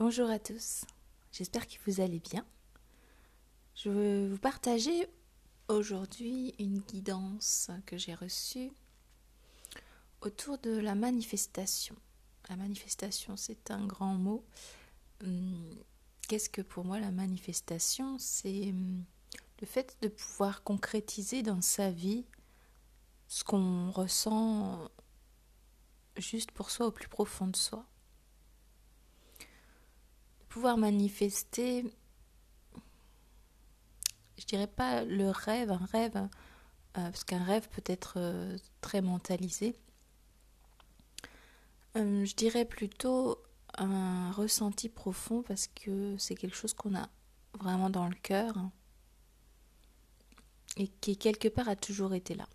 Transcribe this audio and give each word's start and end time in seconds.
Bonjour 0.00 0.30
à 0.30 0.38
tous, 0.38 0.84
j'espère 1.32 1.66
que 1.66 1.74
vous 1.84 2.00
allez 2.00 2.20
bien. 2.20 2.46
Je 3.74 3.90
veux 3.90 4.28
vous 4.28 4.38
partager 4.38 5.08
aujourd'hui 5.66 6.54
une 6.60 6.78
guidance 6.78 7.72
que 7.84 7.96
j'ai 7.96 8.14
reçue 8.14 8.70
autour 10.20 10.56
de 10.58 10.70
la 10.70 10.94
manifestation. 10.94 11.96
La 12.48 12.54
manifestation, 12.54 13.36
c'est 13.36 13.72
un 13.72 13.84
grand 13.86 14.14
mot. 14.14 14.44
Hum, 15.24 15.68
qu'est-ce 16.28 16.48
que 16.48 16.62
pour 16.62 16.84
moi 16.84 17.00
la 17.00 17.10
manifestation? 17.10 18.20
C'est 18.20 18.68
hum, 18.68 19.02
le 19.60 19.66
fait 19.66 19.96
de 20.00 20.06
pouvoir 20.06 20.62
concrétiser 20.62 21.42
dans 21.42 21.60
sa 21.60 21.90
vie 21.90 22.24
ce 23.26 23.42
qu'on 23.42 23.90
ressent 23.90 24.78
juste 26.16 26.52
pour 26.52 26.70
soi 26.70 26.86
au 26.86 26.92
plus 26.92 27.08
profond 27.08 27.48
de 27.48 27.56
soi 27.56 27.84
pouvoir 30.58 30.76
manifester, 30.76 31.84
je 34.36 34.44
dirais 34.44 34.66
pas 34.66 35.04
le 35.04 35.30
rêve, 35.30 35.70
un 35.70 35.86
rêve, 35.92 36.16
euh, 36.16 36.26
parce 36.94 37.22
qu'un 37.22 37.44
rêve 37.44 37.68
peut 37.68 37.84
être 37.86 38.14
euh, 38.16 38.58
très 38.80 39.00
mentalisé. 39.00 39.76
Euh, 41.96 42.24
je 42.24 42.34
dirais 42.34 42.64
plutôt 42.64 43.40
un 43.76 44.32
ressenti 44.32 44.88
profond 44.88 45.42
parce 45.42 45.68
que 45.68 46.16
c'est 46.18 46.34
quelque 46.34 46.56
chose 46.56 46.74
qu'on 46.74 46.96
a 46.96 47.08
vraiment 47.60 47.88
dans 47.88 48.08
le 48.08 48.16
cœur 48.16 48.52
et 50.76 50.88
qui 50.88 51.16
quelque 51.16 51.46
part 51.46 51.68
a 51.68 51.76
toujours 51.76 52.14
été 52.14 52.34
là. 52.34 52.48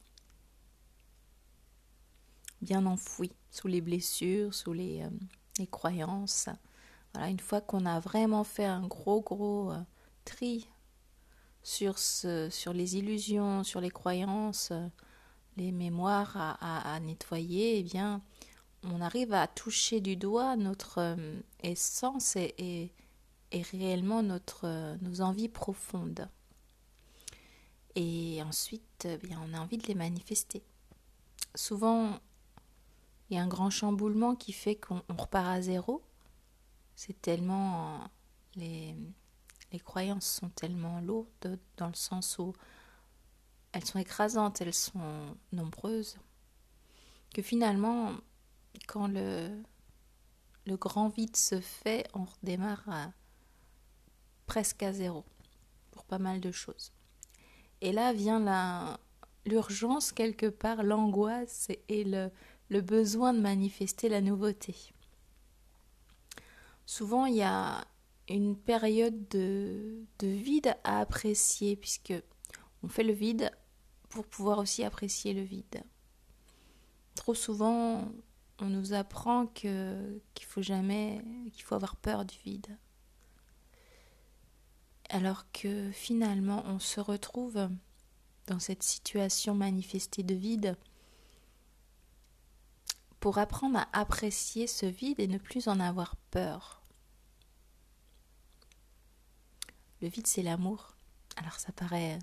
Bien 2.61 2.85
enfoui 2.85 3.31
sous 3.49 3.70
les 3.70 3.80
blessures, 3.80 4.53
sous 4.53 4.73
les 4.73 5.08
croyances, 5.72 6.49
une 7.16 7.40
fois 7.40 7.62
qu'on 7.62 7.85
a 7.85 7.99
vraiment 7.99 8.44
fait 8.44 8.66
un 8.66 8.85
gros 8.88 9.22
gros 9.22 9.72
euh, 9.72 9.80
tri 10.25 10.67
sur, 11.61 11.95
les 12.73 12.97
illusions, 12.97 13.64
sur 13.64 13.80
les 13.80 13.89
croyances, 13.89 14.69
euh, 14.72 14.88
les 15.56 15.72
mémoires 15.72 16.58
à, 16.59 17.00
nettoyer, 17.00 17.80
eh 17.80 17.84
bien, 17.84 18.22
on 18.84 19.00
arrive 19.00 19.34
à 19.34 19.47
toucher 19.47 20.02
du 20.02 20.17
doigt 20.17 20.56
notre 20.56 21.00
euh, 21.00 21.39
essence 21.61 22.36
et, 22.36 22.91
et, 23.52 23.61
réellement 23.61 24.23
notre, 24.23 24.97
nos 25.02 25.22
envies 25.22 25.50
profondes. 25.50 26.28
Et 27.95 28.41
ensuite, 28.41 29.06
eh 29.06 29.17
bien, 29.17 29.39
on 29.47 29.53
a 29.53 29.59
envie 29.59 29.78
de 29.78 29.86
les 29.86 29.95
manifester. 29.95 30.64
Souvent, 31.53 32.19
il 33.30 33.38
y 33.38 33.39
a 33.39 33.44
un 33.44 33.47
grand 33.47 33.69
chamboulement 33.69 34.36
qui 34.36 34.52
fait 34.52 34.75
qu'on 34.75 35.03
repart 35.09 35.47
à 35.47 35.61
zéro 35.61 36.02
c'est 36.95 37.22
tellement. 37.22 38.09
Les, 38.55 38.95
les 39.73 39.80
croyances 39.80 40.27
sont 40.27 40.49
tellement 40.49 41.02
lourdes 41.02 41.59
dans 41.77 41.88
le 41.88 41.95
sens 41.95 42.38
où 42.38 42.53
elles 43.72 43.83
sont 43.83 43.97
écrasantes, 44.00 44.61
elles 44.61 44.73
sont 44.73 45.35
nombreuses, 45.52 46.16
que 47.33 47.41
finalement, 47.41 48.13
quand 48.88 49.08
le, 49.08 49.63
grand 50.67 51.09
vide 51.09 51.35
se 51.35 51.59
fait, 51.59 52.08
on 52.13 52.25
redémarre 52.25 53.11
presque 54.45 54.83
à 54.83 54.94
zéro 54.94 55.25
pour 55.89 56.05
pas 56.05 56.19
mal 56.19 56.39
de 56.39 56.52
choses. 56.52 56.91
Et 57.81 57.91
là 57.91 58.13
vient 58.13 58.39
la, 58.39 59.00
l'urgence 59.45 60.11
quelque 60.11 60.45
part, 60.45 60.83
l'angoisse 60.83 61.69
et 61.89 62.03
le 62.03 62.81
besoin 62.81 63.33
de 63.33 63.39
manifester 63.39 64.07
la 64.07 64.22
nouveauté 64.22 64.75
souvent 66.86 67.26
il 67.26 67.36
y 67.36 67.44
a 67.44 67.86
une 68.30 68.56
période 68.56 69.28
de, 69.30 70.06
vide 70.22 70.76
à 70.84 71.00
apprécier, 71.00 71.75
puisque 71.75 72.14
on 72.81 72.88
fait 72.88 73.03
le 73.03 73.14
vide 73.14 73.52
pour 74.09 74.25
pouvoir 74.25 74.59
aussi 74.59 74.84
apprécier 74.84 75.34
le 75.34 75.41
vide. 75.41 75.84
Trop 77.16 77.35
souvent, 77.35 78.12
on 78.59 78.66
nous 78.66 78.94
apprend 78.94 79.47
que 79.47 80.22
qu'il 80.34 80.46
faut 80.46 80.62
jamais, 80.62 81.22
qu'il 81.52 81.63
faut 81.63 81.75
avoir 81.75 81.96
peur 81.96 82.25
du 82.25 82.38
vide. 82.40 82.78
Alors 85.09 85.52
que 85.52 85.91
finalement, 85.91 86.63
on 86.66 86.80
se 86.80 87.00
retrouve 87.00 87.69
dans 88.47 88.59
cette 88.59 88.84
situation 88.84 89.53
manifestée 89.53 90.24
de 90.24 90.34
vide 90.34 90.78
pour 93.19 93.38
apprendre 93.38 93.80
à 93.80 93.88
apprécier 93.94 94.68
ce 94.68 94.86
vide 94.86 95.19
et 95.19 95.28
ne 95.28 95.38
plus 95.38 95.68
en 95.68 95.80
avoir 95.80 96.16
peur. 96.31 96.82
Le 100.03 100.09
vide, 100.09 100.28
c'est 100.28 100.44
l'amour. 100.44 100.97
Alors 101.38 101.58
ça 101.62 101.72
paraît, 101.72 102.19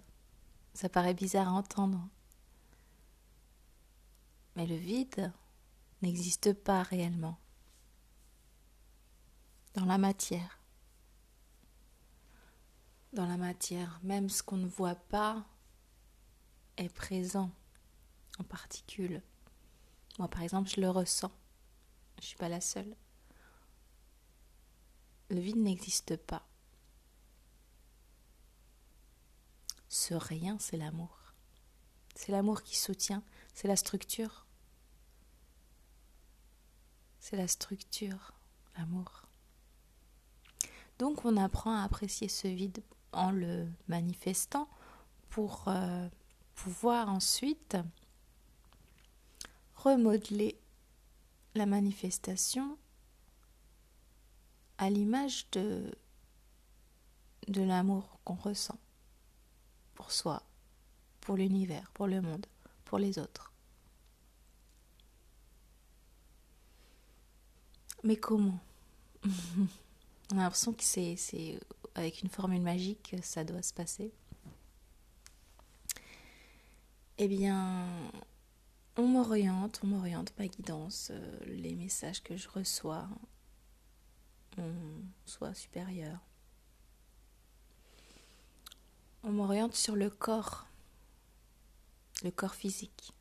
ça 0.75 0.91
paraît 0.91 1.15
bizarre 1.15 1.49
à 1.49 1.53
entendre. 1.53 2.07
Mais 4.55 4.67
le 4.67 4.77
vide 4.77 5.33
n'existe 6.03 6.53
pas 6.53 6.83
réellement. 6.83 7.39
Dans 9.73 9.87
la 9.87 9.97
matière. 9.97 10.61
Dans 13.15 13.25
la 13.25 13.39
matière, 13.39 13.99
même 14.03 14.29
ce 14.29 14.43
qu'on 14.43 14.59
ne 14.59 14.69
voit 14.69 14.97
pas 14.97 15.47
est 16.77 16.91
présent 16.91 17.51
en 18.39 18.45
particules. 18.45 19.23
Moi, 20.19 20.29
par 20.29 20.43
exemple, 20.43 20.69
je 20.69 20.83
le 20.83 20.91
ressens. 20.91 21.33
Je 22.17 22.25
ne 22.25 22.27
suis 22.27 22.37
pas 22.37 22.51
la 22.51 22.61
seule. 22.61 22.95
Le 25.31 25.41
vide 25.41 25.57
n'existe 25.57 26.19
pas. 26.19 26.45
Ce 29.91 30.15
rien, 30.15 30.57
c'est 30.61 30.77
l'amour. 30.77 31.35
C'est 32.15 32.31
l'amour 32.31 32.63
qui 32.63 32.77
soutient, 32.77 33.25
c'est 33.55 33.67
la 33.67 33.75
structure. 33.75 34.47
C'est 37.19 37.37
la 37.37 37.49
structure, 37.49 38.33
l'amour. 38.79 39.27
Donc 41.01 41.25
on 41.25 41.37
apprend 41.37 41.75
à 41.75 41.83
apprécier 41.83 42.29
ce 42.29 42.47
vide 42.47 42.85
en 43.13 43.33
le 43.33 43.67
manifestant 43.89 44.69
pour 45.29 45.65
euh, 45.67 46.09
pouvoir 46.55 47.09
ensuite 47.09 47.77
remodeler 49.75 50.57
la 51.57 51.67
manifestation 51.67 52.79
à 54.79 54.89
l'image 54.89 55.51
de, 55.51 55.93
de 57.49 57.63
l'amour 57.63 58.21
qu'on 58.23 58.37
ressent 58.37 58.79
pour 60.01 60.13
soi, 60.13 60.43
pour 61.21 61.37
l'univers, 61.37 61.91
pour 61.93 62.07
le 62.07 62.23
monde, 62.23 62.47
pour 62.87 62.97
les 62.97 63.19
autres. 63.19 63.53
Mais 68.03 68.17
comment? 68.17 68.59
On 70.33 70.39
a 70.39 70.43
l'impression 70.45 70.73
que 70.73 70.83
c'est, 70.83 71.61
avec 71.95 72.23
une 72.23 72.31
formule 72.31 72.63
magique 72.63 73.15
ça 73.23 73.45
doit 73.45 73.61
se 73.61 73.75
passer. 73.75 74.11
Eh 77.19 77.29
bien, 77.29 77.85
on 78.97 79.07
m'oriente, 79.07 79.81
on 79.85 79.89
m'oriente 79.89 80.33
ma 80.39 80.47
guidance, 80.47 81.11
euh, 81.11 81.39
les 81.45 81.75
messages 81.75 82.23
que 82.23 82.39
je 82.39 82.49
reçois, 82.49 83.07
mon 84.57 85.03
soi 85.27 85.53
supérieur, 85.53 86.21
on 89.23 89.30
m'oriente 89.41 89.75
sur 89.75 89.97
le 89.97 90.11
corps, 90.11 90.67
le 92.23 92.31
corps 92.31 92.55
physique. 92.55 93.15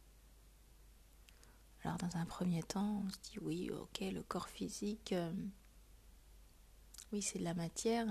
Alors 1.81 1.97
dans 1.97 2.18
un 2.18 2.25
premier 2.25 2.62
temps, 2.62 3.03
on 3.06 3.09
se 3.09 3.18
dit 3.31 3.40
oui, 3.41 3.72
ok, 3.72 4.02
le 4.02 4.22
corps 4.22 4.50
physique, 4.50 5.13
euh, 5.13 5.31
oui, 7.13 7.21
c'est 7.21 7.39
de 7.39 7.45
la 7.45 7.54
matière. 7.54 8.06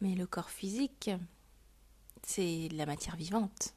Mais 0.00 0.14
le 0.14 0.28
corps 0.28 0.50
physique, 0.50 1.10
c'est 2.22 2.68
de 2.68 2.76
la 2.76 2.86
matière 2.86 3.16
vivante. 3.16 3.74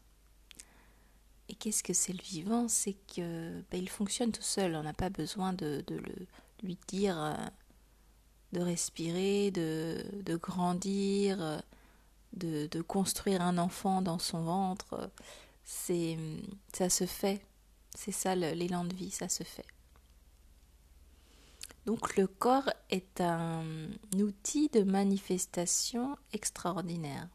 Et 1.50 1.56
qu'est-ce 1.56 1.82
que 1.82 1.94
c'est 1.94 2.14
le 2.14 2.22
vivant? 2.22 2.68
C'est 2.68 2.98
que 3.16 3.64
ben, 3.72 3.82
il 3.82 3.90
fonctionne 3.90 4.32
tout 4.32 4.44
seul. 4.44 4.76
On 4.76 4.84
n'a 4.84 4.94
pas 4.94 5.10
besoin 5.10 5.52
de, 5.54 5.84
le, 5.90 6.28
lui 6.62 6.78
dire 6.88 7.20
euh, 7.20 7.34
de 8.56 8.62
respirer, 8.62 9.52
de, 9.52 10.38
grandir, 10.38 11.62
de, 12.34 12.68
de, 12.68 12.82
construire 12.82 13.42
un 13.42 13.58
enfant 13.58 14.02
dans 14.02 14.18
son 14.18 14.44
ventre. 14.44 15.12
C'est, 15.66 16.18
ça 16.72 16.90
se 16.90 17.06
fait. 17.06 17.46
C'est 17.94 18.14
ça 18.14 18.34
l'élan 18.36 18.86
de 18.86 18.96
vie, 18.96 19.12
ça 19.12 19.28
se 19.28 19.44
fait. 19.44 19.66
Donc 21.86 22.16
le 22.16 22.28
corps 22.28 22.72
est 22.90 23.20
un 23.20 23.64
outil 24.18 24.70
de 24.70 24.84
manifestation 24.84 26.18
extraordinaire. 26.32 27.28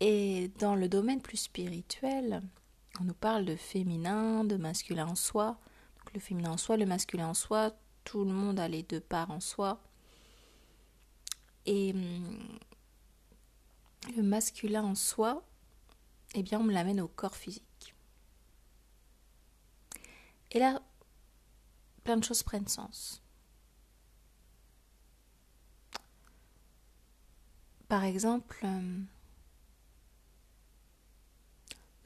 Et 0.00 0.52
dans 0.60 0.76
le 0.76 0.88
domaine 0.88 1.20
plus 1.20 1.36
spirituel, 1.36 2.42
on 3.00 3.04
nous 3.04 3.14
parle 3.14 3.44
de 3.44 3.56
féminin, 3.56 4.44
de 4.44 4.56
masculin 4.56 5.08
en 5.08 5.16
soi. 5.16 5.58
Donc 5.98 6.14
le 6.14 6.20
féminin 6.20 6.52
en 6.52 6.56
soi, 6.56 6.76
le 6.76 6.86
masculin 6.86 7.28
en 7.28 7.34
soi, 7.34 7.72
tout 8.08 8.24
le 8.24 8.32
monde 8.32 8.58
a 8.58 8.68
les 8.68 8.82
deux 8.82 9.00
parts 9.00 9.30
en 9.30 9.38
soi. 9.38 9.82
Et 11.66 11.92
hum, 11.92 12.58
le 14.16 14.22
masculin 14.22 14.82
en 14.82 14.94
soi, 14.94 15.46
eh 16.34 16.42
bien 16.42 16.58
on 16.58 16.64
me 16.64 16.72
l'amène 16.72 17.02
au 17.02 17.08
corps 17.08 17.36
physique. 17.36 17.94
Et 20.52 20.58
là, 20.58 20.80
plein 22.02 22.16
de 22.16 22.24
choses 22.24 22.42
prennent 22.42 22.66
sens. 22.66 23.22
Par 27.88 28.04
exemple, 28.04 28.58
hum, 28.64 29.06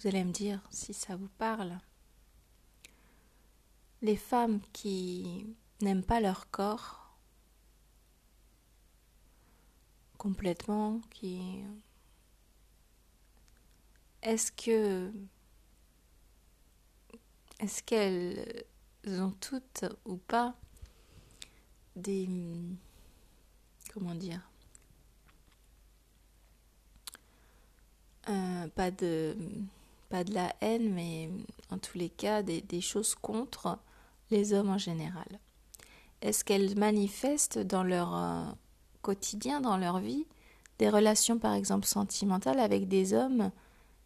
vous 0.00 0.08
allez 0.08 0.24
me 0.24 0.32
dire 0.32 0.60
si 0.72 0.94
ça 0.94 1.14
vous 1.14 1.30
parle. 1.38 1.78
Les 4.00 4.16
femmes 4.16 4.60
qui 4.72 5.54
n'aiment 5.82 6.04
pas 6.04 6.20
leur 6.20 6.50
corps 6.50 7.02
complètement, 10.22 11.00
qui... 11.10 11.64
Est-ce 14.22 14.52
que... 14.52 15.12
Est-ce 17.58 17.82
qu'elles 17.82 18.64
ont 19.20 19.32
toutes 19.40 19.84
ou 20.04 20.16
pas 20.16 20.54
des... 21.96 22.28
Comment 23.92 24.14
dire 24.14 24.48
euh, 28.28 28.68
Pas 28.68 28.90
de 28.90 29.36
pas 30.12 30.24
de 30.24 30.34
la 30.34 30.54
haine, 30.60 30.92
mais 30.92 31.30
en 31.70 31.78
tous 31.78 31.96
les 31.96 32.10
cas 32.10 32.42
des, 32.42 32.80
choses 32.82 33.14
contre 33.14 33.78
les 34.30 34.52
hommes 34.52 34.68
en 34.68 34.76
général. 34.76 35.40
Est-ce 36.22 36.44
qu'elles 36.44 36.78
manifestent 36.78 37.58
dans 37.58 37.82
leur 37.82 38.14
euh, 38.14 38.44
quotidien, 39.02 39.60
dans 39.60 39.76
leur 39.76 39.98
vie, 39.98 40.24
des 40.78 40.88
relations 40.88 41.36
par 41.36 41.52
exemple 41.52 41.84
sentimentales 41.84 42.60
avec 42.60 42.86
des 42.86 43.12
hommes 43.12 43.50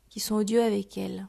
qui 0.09 0.21
sont 0.21 0.37
odieux 0.37 0.63
avec 0.63 0.97
elles? 0.97 1.29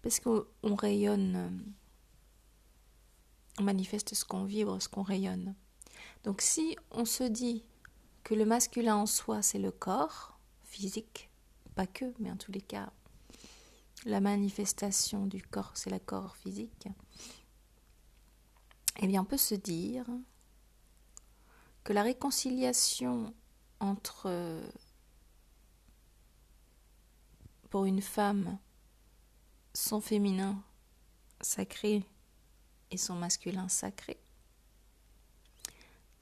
Parce 0.00 0.20
qu'on 0.20 0.74
rayonne, 0.74 1.66
on 3.58 3.62
manifeste 3.62 4.14
ce 4.14 4.24
qu'on 4.24 4.44
vibre, 4.44 4.80
ce 4.80 4.88
qu'on 4.88 5.02
rayonne. 5.02 5.54
Donc 6.24 6.40
si 6.40 6.78
on 6.92 7.04
se 7.04 7.24
dit 7.24 7.62
que 8.24 8.34
le 8.34 8.46
masculin 8.46 8.96
en 8.96 9.06
soi, 9.06 9.42
c'est 9.42 9.58
le 9.58 9.70
corps 9.70 10.38
physique, 10.64 11.28
pas 11.74 11.86
que, 11.86 12.06
mais 12.20 12.30
en 12.30 12.36
tous 12.36 12.52
les 12.52 12.62
cas, 12.62 12.90
la 14.06 14.20
manifestation 14.20 15.26
du 15.26 15.42
corps, 15.42 15.72
c'est 15.74 15.90
le 15.90 15.98
corps 15.98 16.36
physique, 16.36 16.88
eh 19.00 19.06
bien, 19.08 19.22
on 19.22 19.24
peut 19.24 19.36
se 19.36 19.56
dire 19.56 20.06
que 21.82 21.92
la 21.92 22.02
réconciliation 22.02 23.34
entre, 23.80 24.62
pour 27.68 27.84
une 27.84 28.00
femme, 28.00 28.58
son 29.74 30.00
féminin 30.00 30.62
sacré 31.40 32.04
et 32.92 32.96
son 32.96 33.16
masculin 33.16 33.68
sacré, 33.68 34.20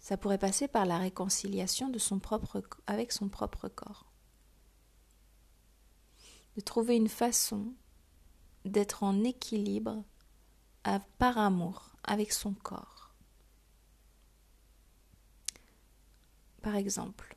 ça 0.01 0.17
pourrait 0.17 0.39
passer 0.39 0.69
par 0.69 0.87
la 0.87 0.99
réconciliation 0.99 1.91
de 1.91 1.99
son 1.99 2.19
propre, 2.19 2.63
avec 2.87 3.13
son 3.13 3.29
propre 3.29 3.69
corps. 3.69 4.07
De 6.56 6.61
trouver 6.61 6.97
une 6.97 7.09
façon 7.09 7.75
d'être 8.65 9.03
en 9.03 9.25
équilibre 9.25 10.05
par 11.19 11.39
amour 11.39 11.97
avec 12.05 12.33
son 12.33 12.53
corps. 12.53 13.15
Par 16.62 16.77
exemple, 16.77 17.37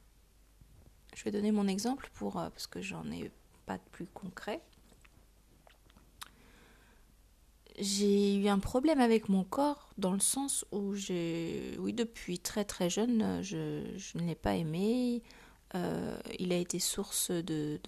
je 1.16 1.24
vais 1.24 1.31
donner 1.31 1.52
mon 1.52 1.68
exemple 1.68 2.10
pour 2.14 2.40
euh, 2.40 2.50
parce 2.50 2.68
que 2.68 2.81
j'en 2.81 3.10
ai 3.12 3.31
pas 3.66 3.78
de 3.78 3.84
plus 3.92 4.06
concret 4.08 4.62
j'ai 7.78 8.36
eu 8.36 8.48
un 8.48 8.60
problème 8.60 9.00
avec 9.00 9.30
mon 9.30 9.44
corps 9.44 9.90
dans 9.98 10.12
le 10.12 10.20
sens 10.20 10.66
où 10.72 10.96
j'ai, 10.96 11.75
oui, 11.80 11.94
depuis 11.94 12.40
très 12.40 12.66
très 12.66 12.90
jeune, 12.90 13.42
je, 13.44 13.84
ne 14.16 14.25
l'ai 14.25 14.36
pas 14.36 14.56
aimé. 14.56 15.22
Euh, 15.75 16.18
il 16.40 16.52
a 16.54 16.58
été 16.58 16.80
source 16.80 17.30
de, 17.30 17.80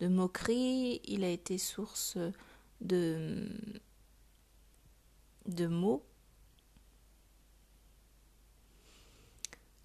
de, 0.00 0.08
moqueries, 0.08 1.00
il 1.04 1.24
a 1.24 1.30
été 1.30 1.58
source 1.58 2.18
de, 2.80 3.48
de 5.46 5.66
mots, 5.66 6.04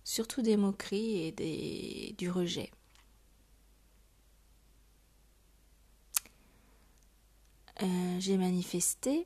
surtout 0.04 0.42
des 0.42 0.58
moqueries 0.58 1.24
et 1.28 1.32
des, 1.32 2.16
du 2.18 2.30
rejet. 2.30 2.72
Euh, 7.82 8.20
j'ai 8.20 8.38
manifesté 8.38 9.26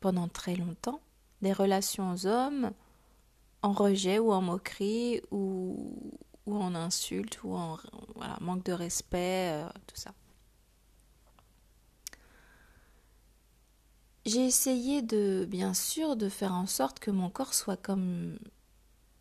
pendant 0.00 0.28
très 0.28 0.54
longtemps 0.54 1.00
des 1.40 1.52
relations 1.52 2.12
aux 2.12 2.26
hommes 2.26 2.72
en 3.62 3.72
rejet 3.72 4.18
ou 4.18 4.32
en 4.32 4.42
moquerie 4.42 5.20
ou, 5.30 6.12
ou 6.46 6.56
en 6.56 6.74
insulte 6.74 7.42
ou 7.44 7.54
en 7.54 7.78
manque 8.40 8.64
de 8.64 8.72
respect, 8.72 9.52
euh, 9.52 9.68
tout 9.86 9.96
ça. 9.96 10.12
J'ai 14.24 14.46
essayé 14.46 15.02
de, 15.02 15.46
bien 15.48 15.74
sûr, 15.74 16.16
de 16.16 16.28
faire 16.28 16.52
en 16.52 16.66
sorte 16.66 17.00
que 17.00 17.10
mon 17.10 17.28
corps 17.30 17.54
soit 17.54 17.76
comme 17.76 18.38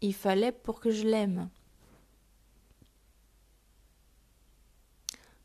il 0.02 0.14
fallait 0.14 0.52
pour 0.52 0.80
que 0.80 0.92
je 0.92 1.08
l'aime. 1.08 1.50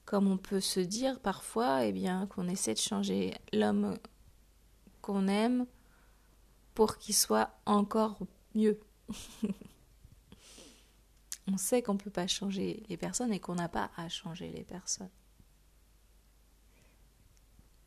comme 0.06 0.28
on 0.28 0.38
peut 0.38 0.60
se 0.60 0.80
dire 0.80 1.20
parfois, 1.20 1.84
eh 1.84 1.92
bien, 1.92 2.26
qu'on 2.28 2.48
essaie 2.48 2.72
de 2.72 2.78
changer 2.78 3.34
l'homme 3.52 3.98
qu'on 5.02 5.28
aime 5.28 5.66
pour 6.74 6.96
qu'il 6.96 7.14
soit 7.14 7.50
encore 7.66 8.18
mieux. 8.54 8.80
on 11.48 11.56
sait 11.56 11.82
qu'on 11.82 11.94
ne 11.94 11.98
peut 11.98 12.10
pas 12.10 12.26
changer 12.26 12.82
les 12.88 12.96
personnes 12.96 13.32
et 13.32 13.40
qu'on 13.40 13.54
n'a 13.54 13.68
pas 13.68 13.90
à 13.96 14.08
changer 14.08 14.50
les 14.50 14.64
personnes. 14.64 15.10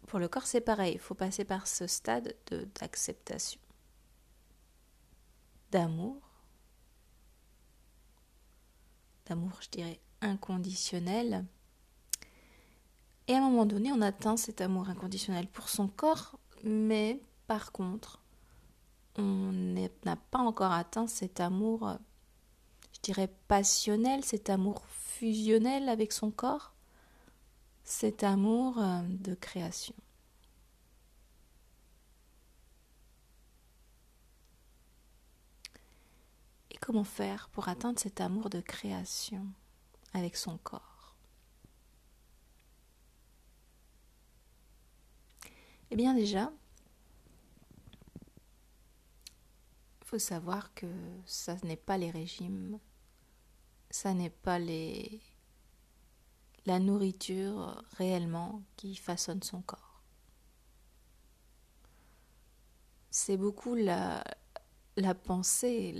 Pour 0.08 0.20
le 0.20 0.28
corps, 0.28 0.48
c'est 0.48 0.62
pareil, 0.62 0.94
il 0.94 1.00
faut 1.00 1.14
passer 1.14 1.46
par 1.46 1.68
ce 1.68 1.86
stade 1.86 2.36
d'acceptation, 2.80 3.62
d'amour, 5.72 6.22
d'amour, 9.28 9.60
je 9.62 9.70
dirais, 9.70 10.00
inconditionnel 10.22 11.46
et 13.30 13.36
à 13.36 13.38
un 13.38 13.42
moment 13.42 13.68
donné, 13.68 13.92
on 13.92 14.02
atteint 14.02 14.38
cet 14.38 14.60
amour 14.60 14.90
inconditionnel 14.90 15.46
pour 15.46 15.70
son 15.70 15.88
corps, 15.88 16.40
mais 16.64 17.22
par 17.46 17.72
contre, 17.72 18.24
on 19.18 19.52
n'a 20.04 20.16
pas 20.16 20.40
encore 20.40 20.72
atteint 20.72 21.06
cet 21.06 21.40
amour, 21.40 22.00
je 23.00 23.14
dirais, 23.14 23.30
passionnel, 23.48 24.24
cet 24.26 24.50
amour 24.50 24.84
fusionnel 24.88 25.88
avec 25.90 26.12
son 26.12 26.32
corps, 26.32 26.74
cet 27.84 28.24
amour 28.24 28.78
euh, 28.78 29.02
de 29.08 29.34
création. 29.36 29.96
Et 36.72 36.78
comment 36.78 37.04
faire 37.04 37.50
pour 37.50 37.70
atteindre 37.70 38.00
cet 38.00 38.22
amour 38.22 38.50
de 38.50 38.62
création 38.62 39.46
avec 40.14 40.36
son 40.36 40.58
corps? 40.58 41.16
Eh 45.92 45.96
bien 45.96 46.14
déjà, 46.14 46.52
il 50.02 50.06
faut 50.06 50.20
savoir 50.20 50.74
que 50.76 50.88
ça 51.26 51.56
n'est 51.64 51.76
pas 51.76 51.98
les 51.98 52.12
régimes, 52.12 52.80
ça 53.90 54.14
n'est 54.14 54.30
pas 54.30 54.60
la 56.66 56.80
nourriture 56.80 57.84
réellement 57.98 58.62
qui 58.76 58.96
façonne 58.96 59.42
son 59.44 59.62
corps. 59.62 60.02
C'est 63.12 63.38
beaucoup 63.38 63.76
la, 63.76 64.24
pensée, 65.24 65.96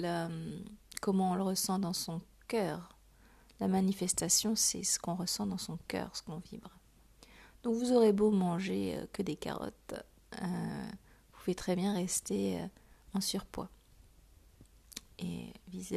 comment 1.02 1.32
on 1.32 1.36
le 1.36 1.44
ressent 1.44 1.80
dans 1.80 1.94
son 1.94 2.22
cœur. 2.48 2.96
La 3.60 3.68
manifestation, 3.68 4.56
c'est 4.56 4.84
ce 4.84 5.00
qu'on 5.00 5.16
ressent 5.16 5.48
dans 5.48 5.58
son 5.58 5.78
cœur, 5.88 6.16
ce 6.16 6.22
qu'on 6.24 6.38
vibre. 6.38 6.80
Donc 7.64 7.76
vous 7.76 7.92
aurez 7.92 8.14
beau 8.14 8.32
manger 8.32 8.96
euh, 8.98 9.06
que 9.12 9.22
des 9.22 9.36
carottes, 9.36 9.94
euh, 10.42 10.88
vous 11.34 11.40
pouvez 11.40 11.56
très 11.56 11.76
bien 11.76 11.94
rester 11.94 12.62
euh, 12.62 12.68
en 13.14 13.22
surpoids 13.22 13.70
et 15.18 15.52
vice 15.68 15.92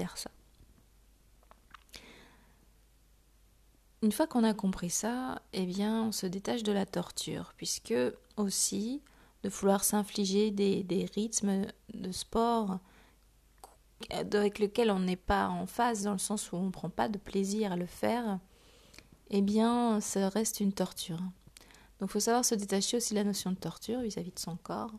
une 4.03 4.13
fois 4.13 4.27
qu'on 4.27 4.45
a 4.45 4.53
compris 4.53 4.91
ça, 4.91 5.41
eh 5.53 5.65
bien, 5.65 6.03
on 6.03 6.13
se 6.13 6.27
détache 6.27 6.65
de 6.65 6.73
la 6.73 6.87
torture, 6.87 7.55
puisque 7.57 7.95
aussi 8.37 9.01
de 9.45 9.49
vouloir 9.49 9.85
s'infliger 9.85 10.51
des, 10.51 11.07
rythmes 11.15 11.67
de 11.95 12.13
sport 12.13 12.79
avec 14.11 14.59
lesquels 14.59 14.91
on 14.91 14.99
n'est 14.99 15.17
pas 15.17 15.49
en 15.49 15.67
phase, 15.67 16.03
dans 16.03 16.13
le 16.13 16.19
sens 16.19 16.51
où 16.51 16.57
on 16.57 16.65
ne 16.65 16.71
prend 16.71 16.91
pas 16.91 17.09
de 17.09 17.19
plaisir 17.19 17.73
à 17.73 17.77
le 17.77 17.87
faire, 17.87 18.41
eh 19.31 19.41
bien, 19.41 20.01
ça 20.01 20.29
reste 20.29 20.59
une 20.59 20.73
torture. 20.73 21.19
Donc, 22.01 22.09
il 22.09 22.13
faut 22.13 22.21
savoir 22.21 22.45
se 22.45 22.57
détacher 22.57 22.97
aussi 22.97 23.15
de 23.15 23.19
la 23.21 23.25
notion 23.25 23.53
de 23.53 23.57
torture 23.57 24.01
vis-à-vis 24.01 24.31
-vis 24.31 24.35
de 24.35 24.41
son 24.41 24.57
corps. 24.57 24.93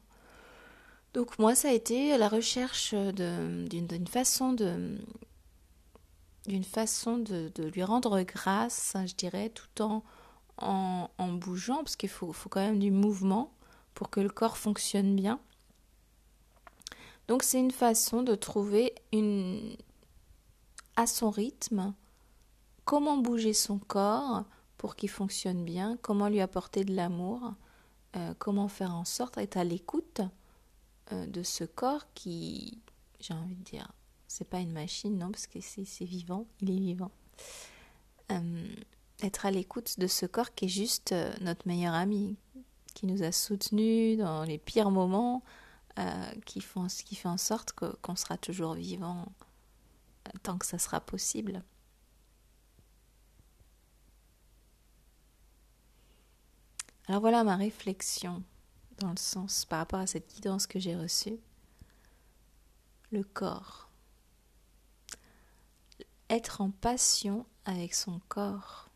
Donc, 1.14 1.38
moi, 1.38 1.54
ça 1.56 1.68
a 1.70 1.74
été 1.74 2.18
la 2.18 2.30
recherche 2.30 2.94
d'une 2.94 4.08
façon 4.08 4.54
de, 4.54 4.98
d'une 6.48 6.64
façon 6.64 7.18
de, 7.18 7.52
lui 7.74 7.84
rendre 7.84 8.22
grâce, 8.22 8.96
je 9.06 9.16
dirais, 9.16 9.50
tout 9.50 9.82
en, 9.82 10.04
en, 10.58 11.32
bougeant, 11.34 11.78
parce 11.78 11.96
qu'il 11.96 12.10
faut, 12.10 12.34
faut, 12.34 12.50
quand 12.50 12.60
même 12.62 12.80
du 12.80 12.92
mouvement 12.92 13.54
pour 13.94 14.10
que 14.10 14.20
le 14.20 14.30
corps 14.30 14.58
fonctionne 14.58 15.16
bien. 15.16 15.40
Donc 17.28 17.44
c'est 17.44 17.60
une 17.60 17.72
façon 17.72 18.22
de 18.22 18.36
trouver 18.36 18.94
une, 19.12 19.78
à 20.96 21.08
son 21.08 21.30
rythme 21.30 21.94
comment 22.86 23.18
bouger 23.18 23.54
son 23.54 23.80
corps 23.80 24.44
pour 24.78 24.96
qu'il 24.96 25.10
fonctionne 25.10 25.64
bien, 25.64 25.98
comment 26.02 26.28
lui 26.28 26.42
apporter 26.42 26.84
de 26.84 26.94
l'amour, 26.94 27.54
euh, 28.16 28.34
comment 28.38 28.68
faire 28.68 28.94
en 28.94 29.06
sorte 29.06 29.36
d'être 29.36 29.58
à 29.58 29.64
l'écoute 29.64 30.22
euh, 31.12 31.26
de 31.26 31.44
ce 31.44 31.64
corps 31.64 32.06
qui, 32.14 32.82
j'ai 33.20 33.34
envie 33.34 33.56
de 33.56 33.64
dire, 33.64 33.92
c'est 34.34 34.50
pas 34.50 34.60
une 34.60 34.72
machine, 34.72 35.16
non, 35.20 35.32
parce 35.32 35.46
que 35.46 35.60
c'est 35.62 36.06
vivant, 36.06 36.48
il 36.60 36.72
est 36.72 36.80
vivant. 36.80 37.12
Euh, 38.32 38.76
être 39.22 39.46
à 39.46 39.52
l'écoute 39.52 40.00
de 40.00 40.08
ce 40.08 40.26
corps 40.26 40.56
qui 40.56 40.66
est 40.66 40.70
juste 40.70 41.12
euh, 41.12 41.32
notre 41.42 41.68
meilleur 41.68 41.94
ami, 41.94 42.36
qui 42.96 43.06
nous 43.06 43.22
a 43.22 43.32
soutenus 43.32 44.18
dans 44.18 44.44
les 44.44 44.58
pires 44.58 44.90
moments, 44.90 45.44
euh, 46.00 46.32
qui, 46.48 46.62
font, 46.62 46.88
qui 46.88 47.14
fait 47.14 47.28
en 47.28 47.38
sorte 47.38 47.74
qu'on 47.74 48.16
sera 48.16 48.38
toujours 48.38 48.74
vivant 48.74 49.32
tant 50.42 50.58
que 50.58 50.66
ça 50.66 50.80
sera 50.80 51.00
possible. 51.00 51.62
Alors 57.08 57.22
voilà 57.22 57.44
ma 57.44 57.56
réflexion 57.56 58.42
dans 58.98 59.12
le 59.12 59.18
sens 59.18 59.66
par 59.66 59.78
rapport 59.78 60.00
à 60.00 60.08
cette 60.08 60.34
guidance 60.34 60.66
que 60.66 60.80
j'ai 60.80 60.96
reçue. 60.96 61.38
Le 63.12 63.24
corps 63.24 63.83
être 66.34 66.62
en 66.62 66.72
passion 66.72 67.46
avec 67.66 67.94
son 67.94 68.20
corps. 68.28 68.90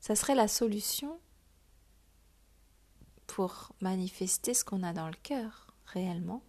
Ça 0.00 0.16
serait 0.16 0.34
la 0.34 0.48
solution 0.48 1.20
pour 3.26 3.72
manifester 3.80 4.52
ce 4.52 4.64
qu'on 4.64 4.82
a 4.82 4.92
dans 4.92 5.06
le 5.06 5.16
cœur 5.22 5.68
réellement. 5.86 6.42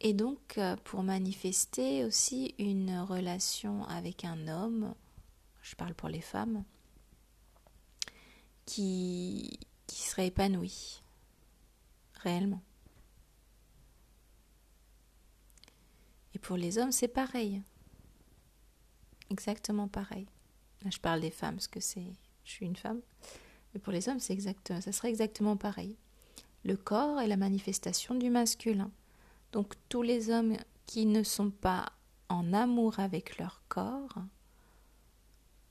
Et 0.00 0.12
donc 0.12 0.58
euh, 0.58 0.76
pour 0.84 1.02
manifester 1.02 2.04
aussi 2.04 2.54
une 2.58 2.98
relation 3.00 3.84
avec 3.86 4.24
un 4.24 4.46
homme, 4.46 4.94
je 5.62 5.74
parle 5.76 5.94
pour 5.94 6.08
les 6.10 6.20
femmes, 6.20 6.62
qui, 8.66 9.58
qui 9.86 10.02
serait 10.02 10.26
épanoui 10.26 11.02
réellement. 12.22 12.60
Pour 16.40 16.56
les 16.56 16.78
hommes, 16.78 16.92
c'est 16.92 17.08
pareil. 17.08 17.62
Exactement 19.30 19.88
pareil. 19.88 20.26
Là, 20.82 20.90
je 20.90 20.98
parle 20.98 21.20
des 21.20 21.30
femmes 21.30 21.56
parce 21.56 21.68
que 21.68 21.80
c'est, 21.80 22.12
je 22.44 22.50
suis 22.50 22.66
une 22.66 22.76
femme. 22.76 23.00
Mais 23.72 23.80
pour 23.80 23.92
les 23.92 24.08
hommes, 24.08 24.20
c'est 24.20 24.38
ça 24.40 24.92
serait 24.92 25.10
exactement 25.10 25.56
pareil. 25.56 25.96
Le 26.64 26.76
corps 26.76 27.20
est 27.20 27.26
la 27.26 27.36
manifestation 27.36 28.14
du 28.14 28.30
masculin. 28.30 28.90
Donc 29.52 29.74
tous 29.88 30.02
les 30.02 30.30
hommes 30.30 30.56
qui 30.86 31.06
ne 31.06 31.22
sont 31.22 31.50
pas 31.50 31.86
en 32.28 32.52
amour 32.52 32.98
avec 32.98 33.38
leur 33.38 33.62
corps, 33.68 34.18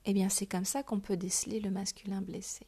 eh 0.05 0.13
bien 0.13 0.29
c'est 0.29 0.45
comme 0.45 0.65
ça 0.65 0.83
qu'on 0.83 0.99
peut 0.99 1.17
déceler 1.17 1.59
le 1.59 1.69
masculin 1.69 2.21
blessé. 2.21 2.65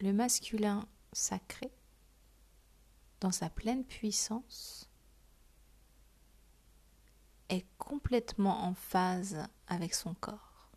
Le 0.00 0.12
masculin 0.12 0.86
sacré 1.12 1.70
dans 3.20 3.32
sa 3.32 3.50
pleine 3.50 3.84
puissance, 3.84 4.88
est 7.48 7.66
complètement 7.78 8.64
en 8.64 8.74
phase 8.74 9.46
avec 9.66 9.94
son 9.94 10.14
corps. 10.14 10.70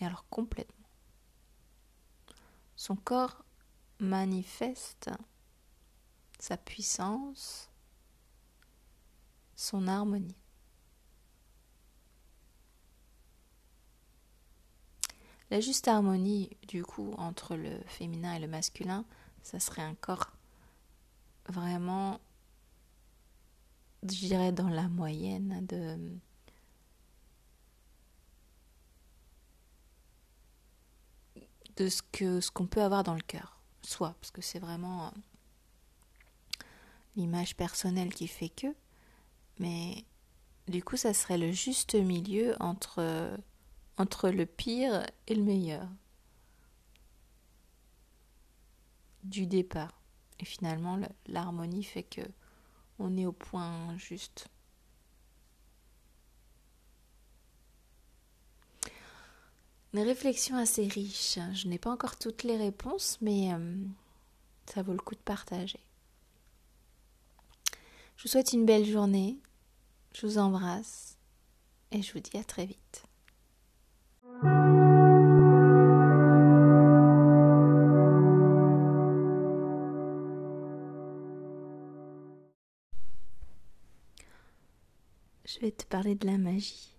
Mais 0.00 0.06
alors 0.06 0.26
complètement. 0.28 0.88
Son 2.76 2.96
corps 2.96 3.44
manifeste 4.00 5.10
sa 6.40 6.56
puissance, 6.56 7.70
son 9.54 9.86
harmonie. 9.86 10.36
La 15.50 15.60
juste 15.60 15.86
harmonie, 15.86 16.50
du 16.66 16.82
coup, 16.82 17.12
entre 17.16 17.54
le 17.54 17.80
féminin 17.86 18.34
et 18.34 18.40
le 18.40 18.48
masculin, 18.48 19.04
ça 19.44 19.60
serait 19.60 19.82
un 19.82 19.94
corps 19.94 20.32
vraiment, 21.48 22.18
je 24.02 24.26
dirais, 24.26 24.52
dans 24.52 24.70
la 24.70 24.88
moyenne 24.88 25.64
de... 25.66 26.18
ce 31.88 32.02
que 32.12 32.40
ce 32.40 32.50
qu'on 32.50 32.66
peut 32.66 32.82
avoir 32.82 33.02
dans 33.02 33.14
le 33.14 33.20
cœur, 33.20 33.60
soit 33.82 34.14
parce 34.20 34.30
que 34.30 34.40
c'est 34.40 34.60
vraiment 34.60 35.12
l'image 37.16 37.56
personnelle 37.56 38.14
qui 38.14 38.28
fait 38.28 38.48
que, 38.48 38.68
mais 39.58 40.04
du 40.68 40.82
coup 40.84 40.96
ça 40.96 41.12
serait 41.12 41.36
le 41.36 41.52
juste 41.52 41.94
milieu 41.94 42.54
entre 42.60 43.36
entre 43.98 44.30
le 44.30 44.46
pire 44.46 45.04
et 45.26 45.34
le 45.34 45.42
meilleur. 45.42 45.88
Du 49.24 49.46
départ. 49.46 50.00
Et 50.40 50.44
finalement, 50.44 50.98
l'harmonie 51.26 51.84
fait 51.84 52.02
que 52.02 52.22
on 52.98 53.16
est 53.16 53.26
au 53.26 53.32
point 53.32 53.96
juste. 53.98 54.48
Une 59.92 60.00
réflexion 60.00 60.56
assez 60.56 60.88
riche. 60.88 61.38
Je 61.52 61.68
n'ai 61.68 61.78
pas 61.78 61.90
encore 61.90 62.18
toutes 62.18 62.42
les 62.42 62.56
réponses, 62.56 63.18
mais 63.20 63.52
euh, 63.52 63.76
ça 64.66 64.82
vaut 64.82 64.92
le 64.92 64.98
coup 64.98 65.14
de 65.14 65.20
partager. 65.20 65.80
Je 68.16 68.24
vous 68.24 68.28
souhaite 68.28 68.52
une 68.52 68.66
belle 68.66 68.86
journée. 68.86 69.38
Je 70.14 70.26
vous 70.26 70.38
embrasse 70.38 71.16
et 71.90 72.02
je 72.02 72.12
vous 72.12 72.20
dis 72.20 72.36
à 72.36 72.44
très 72.44 72.66
vite. 72.66 73.03
Je 85.54 85.60
vais 85.60 85.70
te 85.70 85.84
parler 85.84 86.16
de 86.16 86.26
la 86.26 86.36
magie. 86.36 86.96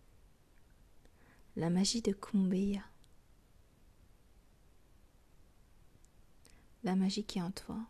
La 1.58 1.70
magie 1.70 2.02
de 2.02 2.14
Kumbeya. 2.14 2.84
La 6.84 6.96
magie 6.96 7.26
qui 7.26 7.40
est 7.40 7.42
en 7.42 7.52
toi. 7.52 7.86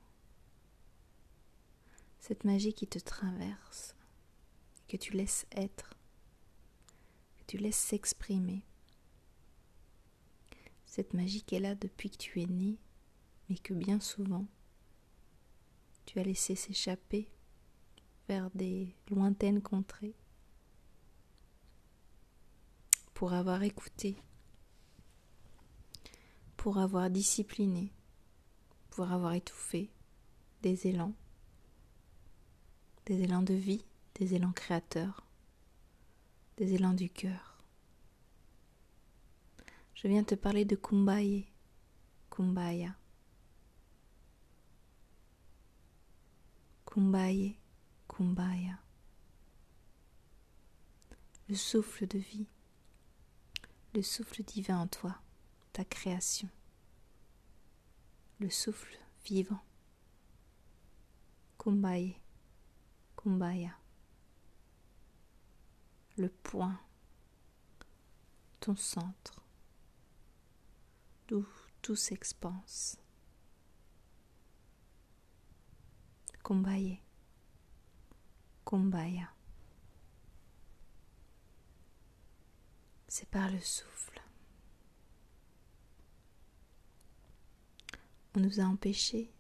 Cette 2.19 2.45
magie 2.45 2.74
qui 2.74 2.88
te 2.88 2.98
traverse, 2.98 3.95
que 4.88 4.98
tu 4.98 5.13
laisses 5.13 5.45
être, 5.51 5.93
que 7.38 7.43
tu 7.45 7.57
laisses 7.57 7.77
s'exprimer. 7.77 8.63
Cette 10.88 11.13
magie 11.13 11.43
qui 11.43 11.55
est 11.55 11.60
là 11.60 11.75
depuis 11.75 12.10
que 12.10 12.17
tu 12.17 12.41
es 12.41 12.48
né, 12.48 12.79
mais 13.50 13.57
que 13.57 13.74
bien 13.75 14.00
souvent 14.00 14.48
tu 16.07 16.19
as 16.19 16.24
laissé 16.24 16.55
s'échapper 16.55 17.27
vers 18.27 18.50
des 18.51 18.95
lointaines 19.10 19.62
contrées 19.62 20.15
pour 23.15 23.34
avoir 23.34 23.63
écouté, 23.63 24.17
pour 26.57 26.77
avoir 26.77 27.10
discipliné, 27.10 27.91
pour 28.91 29.10
avoir 29.10 29.34
étouffé 29.34 29.89
des 30.62 30.86
élans, 30.86 31.13
des 33.05 33.22
élans 33.22 33.41
de 33.41 33.53
vie, 33.53 33.86
des 34.15 34.36
élans 34.36 34.51
créateurs, 34.51 35.25
des 36.57 36.74
élans 36.74 36.93
du 36.93 37.10
cœur. 37.10 37.63
Je 39.93 40.10
viens 40.10 40.25
te 40.25 40.36
parler 40.36 40.65
de 40.65 40.75
Kumbaye, 40.75 41.48
Kumbaya. 42.29 42.95
Kumbaye, 46.86 47.57
Kumbaya. 48.10 48.77
le 51.48 51.55
souffle 51.55 52.07
de 52.07 52.17
vie, 52.17 52.48
le 53.95 54.01
souffle 54.01 54.43
divin 54.43 54.79
en 54.79 54.87
toi, 54.87 55.15
ta 55.71 55.85
création, 55.85 56.49
le 58.39 58.49
souffle 58.49 58.97
vivant. 59.23 59.63
Kumbaya, 61.57 62.13
Kumbaya, 63.15 63.71
le 66.17 66.27
point, 66.27 66.77
ton 68.59 68.75
centre, 68.75 69.41
d'où 71.29 71.47
tout 71.81 71.95
s'expanse. 71.95 72.97
Kumbaya, 76.43 76.97
Kumbaya. 78.65 79.35
C'est 83.07 83.29
par 83.29 83.50
le 83.50 83.59
souffle. 83.59 84.21
On 88.35 88.39
nous 88.39 88.59
a 88.59 88.63
empêchés 88.63 89.31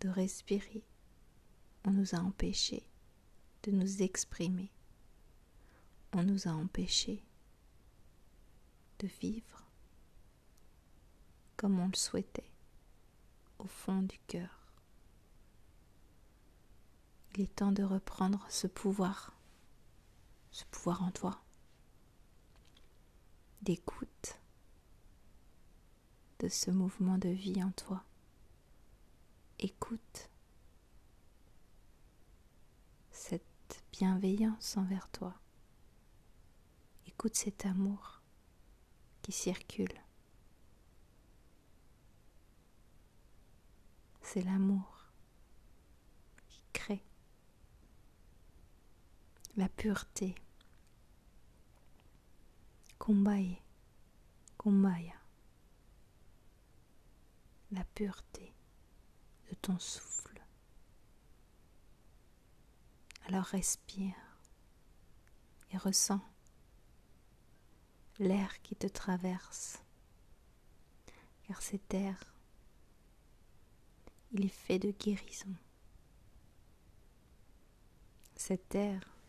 de 0.00 0.08
respirer. 0.08 0.84
On 1.84 1.92
nous 1.92 2.14
a 2.14 2.18
empêchés 2.18 2.86
de 3.62 3.70
nous 3.70 4.02
exprimer. 4.02 4.70
On 6.12 6.22
nous 6.22 6.48
a 6.48 6.50
empêchés 6.50 7.22
de 8.98 9.06
vivre 9.06 9.64
comme 11.56 11.78
on 11.78 11.88
le 11.88 11.94
souhaitait 11.94 12.50
au 13.58 13.66
fond 13.66 14.00
du 14.00 14.18
cœur. 14.26 14.48
Il 17.34 17.42
est 17.42 17.56
temps 17.56 17.70
de 17.70 17.82
reprendre 17.82 18.46
ce 18.48 18.66
pouvoir, 18.66 19.34
ce 20.50 20.64
pouvoir 20.64 21.02
en 21.02 21.10
toi, 21.10 21.38
d'écoute 23.62 24.38
de 26.38 26.48
ce 26.48 26.70
mouvement 26.70 27.18
de 27.18 27.28
vie 27.28 27.62
en 27.62 27.70
toi. 27.72 28.04
Écoute 29.58 30.30
cette 33.10 33.84
bienveillance 33.92 34.76
envers 34.78 35.10
toi. 35.10 35.34
Écoute 37.06 37.36
cet 37.36 37.66
amour 37.66 38.22
qui 39.20 39.32
circule. 39.32 39.92
C'est 44.22 44.42
l'amour 44.42 45.06
qui 46.48 46.62
crée 46.72 47.04
la 49.56 49.68
pureté. 49.68 50.34
Kumbaya, 53.10 53.56
Kumbaya, 54.56 55.16
la 57.72 57.82
pureté 57.82 58.54
de 59.48 59.54
ton 59.56 59.76
souffle. 59.80 60.40
Alors 63.26 63.46
respire 63.46 64.14
et 65.72 65.76
ressens 65.76 66.20
l'air 68.20 68.62
qui 68.62 68.76
te 68.76 68.86
traverse, 68.86 69.82
car 71.48 71.60
cet 71.62 71.92
air, 71.92 72.32
il 74.30 74.44
est 74.44 74.48
fait 74.48 74.78
de 74.78 74.92
guérison. 74.92 75.56
Cet 78.36 78.72
air, 78.76 79.19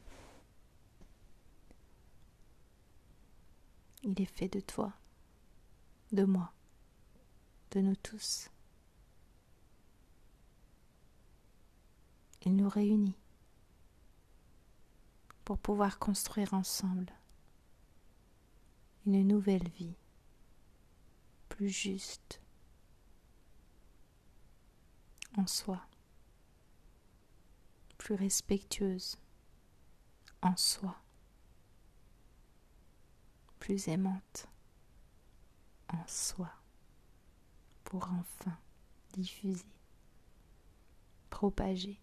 il 4.04 4.20
est 4.22 4.26
fait 4.26 4.48
de 4.50 4.60
toi, 4.60 4.94
de 6.12 6.24
moi, 6.24 6.54
de 7.72 7.82
nous 7.82 7.96
tous. 7.96 8.50
Il 12.44 12.56
nous 12.56 12.70
réunit 12.70 13.16
pour 15.46 15.58
pouvoir 15.58 16.00
construire 16.00 16.54
ensemble 16.54 17.12
une 19.06 19.28
nouvelle 19.28 19.68
vie, 19.70 19.96
plus 21.50 21.70
juste 21.70 22.42
en 25.38 25.48
soi, 25.48 25.82
plus 27.98 28.16
respectueuse 28.16 29.18
en 30.42 30.56
soi, 30.58 31.01
plus 33.62 33.88
aimante 33.88 34.50
en 35.88 36.04
soi, 36.06 36.52
pour 37.86 38.04
enfin 38.12 38.58
diffuser, 39.14 39.64
propager. 41.30 41.98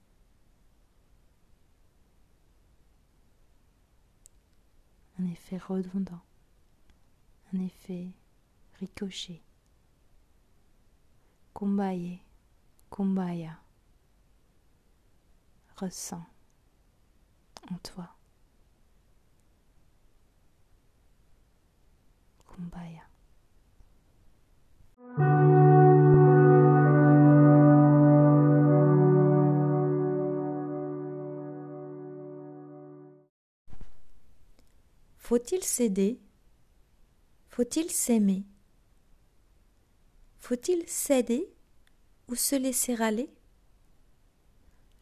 un 5.21 5.27
effet 5.27 5.59
redondant 5.59 6.23
un 7.53 7.61
effet 7.61 8.13
ricochet. 8.79 9.43
Kumbaye, 11.55 12.21
kumbaya. 12.91 13.59
Ressens 15.77 16.27
en 17.71 17.79
toi. 17.79 18.18
Faut-il 35.17 35.63
céder 35.63 36.19
faut-il 37.59 37.91
s'aimer? 37.91 38.45
Faut-il 40.39 40.89
céder 40.89 41.53
ou 42.29 42.37
se 42.37 42.55
laisser 42.55 42.95
aller? 43.03 43.35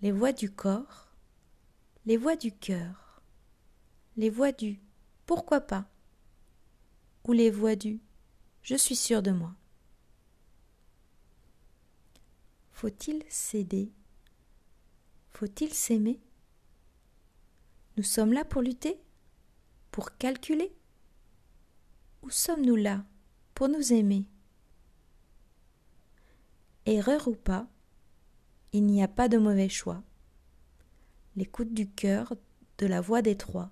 Les 0.00 0.10
voix 0.10 0.32
du 0.32 0.50
corps, 0.50 1.12
les 2.06 2.16
voix 2.16 2.34
du 2.34 2.52
cœur, 2.52 3.20
les 4.16 4.30
voix 4.30 4.52
du 4.52 4.80
pourquoi 5.26 5.60
pas 5.60 5.84
ou 7.26 7.32
les 7.32 7.50
voix 7.50 7.76
du 7.76 8.00
je 8.62 8.74
suis 8.74 8.96
sûr 8.96 9.22
de 9.22 9.30
moi. 9.30 9.54
Faut-il 12.72 13.22
céder? 13.28 13.92
Faut-il 15.30 15.72
s'aimer? 15.72 16.18
Nous 17.96 18.02
sommes 18.02 18.32
là 18.32 18.44
pour 18.44 18.60
lutter 18.60 19.00
Pour 19.92 20.16
calculer? 20.16 20.74
Où 22.22 22.30
sommes-nous 22.30 22.74
là 22.74 23.04
pour 23.54 23.68
nous 23.68 23.92
aimer? 23.92 24.26
Erreur 26.86 27.28
ou 27.28 27.36
pas, 27.36 27.68
il 28.72 28.84
n'y 28.84 29.00
a 29.02 29.08
pas 29.08 29.28
de 29.28 29.38
mauvais 29.38 29.68
choix. 29.68 30.02
L'écoute 31.36 31.72
du 31.72 31.88
cœur, 31.88 32.34
de 32.78 32.86
la 32.86 33.00
voix 33.00 33.22
des 33.22 33.36
trois, 33.36 33.70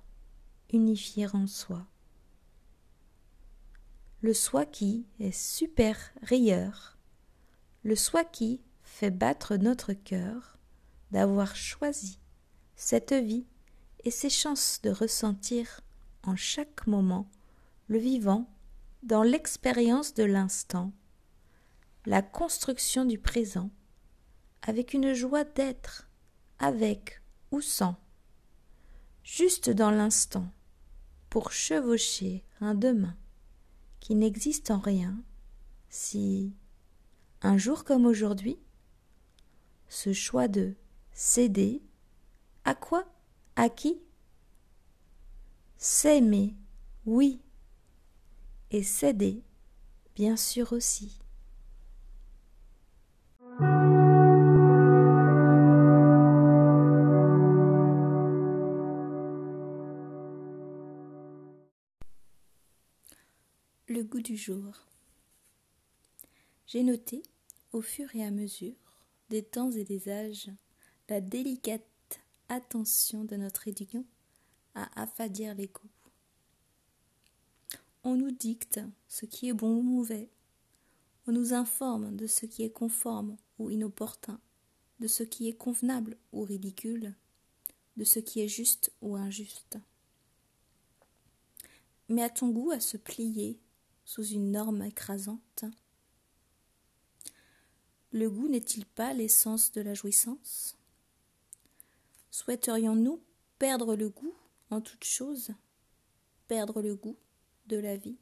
unifier 0.73 1.27
en 1.35 1.49
soi. 1.49 1.85
Le 4.25 4.33
soi 4.33 4.65
qui 4.65 5.05
est 5.21 5.39
super 5.39 5.99
rieur, 6.23 6.97
le 7.83 7.95
soi 7.95 8.25
qui 8.25 8.63
fait 8.83 9.11
battre 9.11 9.57
notre 9.57 9.93
cœur 9.93 10.57
d'avoir 11.11 11.55
choisi 11.55 12.19
cette 12.75 13.13
vie 13.13 13.45
et 14.03 14.11
ses 14.11 14.31
chances 14.31 14.81
de 14.83 14.89
ressentir 14.89 15.83
en 16.23 16.37
chaque 16.37 16.87
moment 16.87 17.31
le 17.89 17.99
vivant 17.99 18.51
dans 19.03 19.25
l'expérience 19.25 20.15
de 20.15 20.25
l'instant, 20.25 20.91
la 22.07 22.23
construction 22.23 23.05
du 23.05 23.19
présent, 23.19 23.71
avec 24.63 24.95
une 24.95 25.13
joie 25.13 25.45
d'être, 25.45 26.09
avec 26.59 27.21
ou 27.51 27.61
sans, 27.61 27.97
juste 29.23 29.69
dans 29.69 29.91
l'instant, 29.91 30.51
pour 31.29 31.53
chevaucher 31.53 32.43
un 32.63 32.75
demain 32.75 33.19
qui 34.05 34.15
n'existe 34.15 34.71
en 34.71 34.81
rien, 34.81 35.19
si, 35.89 36.53
un 37.41 37.57
jour 37.57 37.85
comme 37.85 38.05
aujourd'hui, 38.05 38.59
ce 39.89 40.13
choix 40.13 40.47
de 40.47 40.75
céder, 41.15 41.81
à 42.67 42.75
quoi, 42.75 43.07
à 43.57 43.71
qui? 43.71 44.03
S'aimer, 45.79 46.55
oui, 47.07 47.41
et 48.71 48.83
céder, 48.83 49.43
bien 50.15 50.37
sûr 50.37 50.75
aussi. 50.75 51.24
Goût 64.05 64.21
du 64.21 64.37
jour. 64.37 64.87
J'ai 66.67 66.83
noté, 66.83 67.23
au 67.73 67.81
fur 67.81 68.15
et 68.15 68.23
à 68.23 68.31
mesure 68.31 68.75
des 69.31 69.43
temps 69.43 69.71
et 69.71 69.85
des 69.85 70.11
âges, 70.11 70.51
la 71.09 71.23
délicate 71.23 72.21
attention 72.51 73.25
de 73.25 73.37
notre 73.37 73.67
éducation 73.67 74.05
à 74.75 75.01
affadir 75.01 75.55
les 75.55 75.69
goûts. 75.69 75.89
On 78.03 78.17
nous 78.17 78.31
dicte 78.31 78.79
ce 79.09 79.25
qui 79.25 79.49
est 79.49 79.55
bon 79.55 79.79
ou 79.79 79.83
mauvais, 79.83 80.29
on 81.27 81.33
nous 81.33 81.55
informe 81.55 82.15
de 82.15 82.27
ce 82.27 82.45
qui 82.45 82.63
est 82.63 82.73
conforme 82.73 83.39
ou 83.59 83.71
inopportun, 83.71 84.39
de 85.01 85.07
ce 85.07 85.23
qui 85.23 85.49
est 85.49 85.57
convenable 85.57 86.19
ou 86.33 86.43
ridicule, 86.43 87.15
de 87.97 88.05
ce 88.05 88.19
qui 88.19 88.41
est 88.41 88.49
juste 88.49 88.93
ou 89.01 89.17
injuste. 89.17 89.79
Mais 92.11 92.23
a-t-on 92.23 92.51
goût 92.51 92.71
à 92.71 92.81
se 92.81 92.99
plier 92.99 93.59
sous 94.05 94.25
une 94.25 94.51
norme 94.51 94.83
écrasante 94.83 95.65
Le 98.13 98.29
goût 98.29 98.49
n'est-il 98.49 98.87
pas 98.87 99.13
l'essence 99.15 99.73
de 99.73 99.81
la 99.81 99.95
jouissance? 99.95 100.77
Souhaiterions-nous 102.31 103.23
perdre 103.59 103.97
le 103.97 104.09
goût 104.09 104.35
en 104.71 104.81
toute 104.81 105.05
chose 105.05 105.53
Perdre 106.49 106.83
le 106.83 106.95
goût 106.95 107.17
de 107.67 107.77
la 107.77 107.97
vie? 107.97 108.19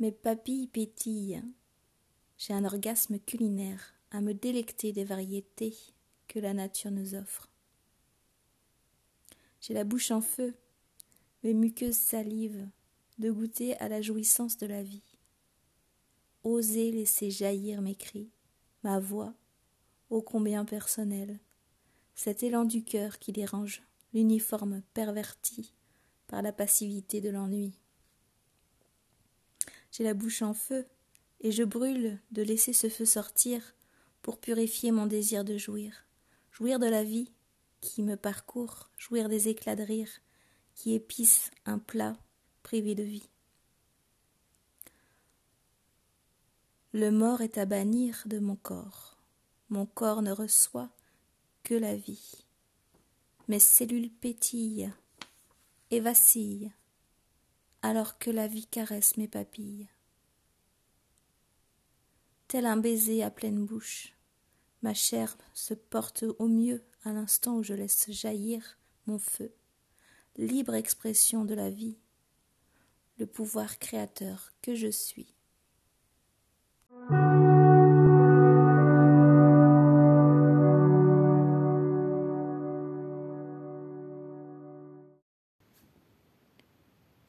Mes 0.00 0.10
papilles 0.10 0.66
pétillent. 0.66 1.42
J'ai 2.36 2.52
un 2.52 2.64
orgasme 2.64 3.18
culinaire 3.20 3.94
à 4.10 4.20
me 4.20 4.34
délecter 4.34 4.92
des 4.92 5.04
variétés 5.04 5.76
que 6.26 6.38
la 6.38 6.52
nature 6.52 6.90
nous 6.90 7.14
offre. 7.14 7.48
J'ai 9.60 9.74
la 9.74 9.84
bouche 9.84 10.10
en 10.10 10.20
feu, 10.20 10.54
mes 11.42 11.54
muqueuses 11.54 11.96
salivent 11.96 12.68
de 13.18 13.30
goûter 13.30 13.76
à 13.78 13.88
la 13.88 14.02
jouissance 14.02 14.56
de 14.56 14.66
la 14.66 14.82
vie. 14.82 15.16
Oser 16.42 16.90
laisser 16.90 17.30
jaillir 17.30 17.80
mes 17.80 17.94
cris, 17.94 18.30
ma 18.82 18.98
voix, 18.98 19.34
ô 20.10 20.20
combien 20.22 20.64
personnelle, 20.64 21.38
cet 22.14 22.42
élan 22.42 22.64
du 22.64 22.84
cœur 22.84 23.18
qui 23.18 23.32
dérange 23.32 23.82
l'uniforme 24.12 24.82
perverti 24.92 25.72
par 26.26 26.42
la 26.42 26.52
passivité 26.52 27.20
de 27.20 27.30
l'ennui. 27.30 27.78
J'ai 29.90 30.04
la 30.04 30.14
bouche 30.14 30.42
en 30.42 30.54
feu, 30.54 30.86
et 31.40 31.52
je 31.52 31.62
brûle 31.62 32.18
de 32.30 32.42
laisser 32.42 32.72
ce 32.72 32.88
feu 32.88 33.04
sortir 33.04 33.74
pour 34.22 34.38
purifier 34.38 34.92
mon 34.92 35.06
désir 35.06 35.44
de 35.44 35.58
jouir, 35.58 36.06
jouir 36.50 36.78
de 36.78 36.86
la 36.86 37.04
vie 37.04 37.30
qui 37.80 38.02
me 38.02 38.16
parcourt, 38.16 38.90
jouir 38.96 39.28
des 39.28 39.48
éclats 39.48 39.76
de 39.76 39.82
rire 39.82 40.08
qui 40.74 40.94
épicent 40.94 41.50
un 41.66 41.78
plat 41.78 42.16
privé 42.64 42.96
de 42.96 43.04
vie. 43.04 43.28
Le 46.92 47.10
mort 47.10 47.42
est 47.42 47.58
à 47.58 47.66
bannir 47.66 48.24
de 48.26 48.38
mon 48.38 48.56
corps. 48.56 49.18
Mon 49.68 49.86
corps 49.86 50.22
ne 50.22 50.32
reçoit 50.32 50.90
que 51.62 51.74
la 51.74 51.94
vie. 51.94 52.46
Mes 53.48 53.60
cellules 53.60 54.10
pétillent 54.10 54.90
et 55.90 56.00
vacillent 56.00 56.72
alors 57.82 58.18
que 58.18 58.30
la 58.30 58.48
vie 58.48 58.66
caresse 58.66 59.18
mes 59.18 59.28
papilles. 59.28 59.88
Tel 62.48 62.64
un 62.64 62.78
baiser 62.78 63.22
à 63.22 63.30
pleine 63.30 63.66
bouche, 63.66 64.14
ma 64.82 64.94
chair 64.94 65.36
se 65.52 65.74
porte 65.74 66.24
au 66.38 66.48
mieux 66.48 66.82
à 67.04 67.12
l'instant 67.12 67.56
où 67.56 67.62
je 67.62 67.74
laisse 67.74 68.10
jaillir 68.10 68.78
mon 69.06 69.18
feu, 69.18 69.52
libre 70.36 70.74
expression 70.74 71.44
de 71.44 71.52
la 71.52 71.68
vie 71.68 71.98
le 73.18 73.26
pouvoir 73.26 73.78
créateur 73.78 74.52
que 74.62 74.74
je 74.74 74.88
suis. 74.88 75.34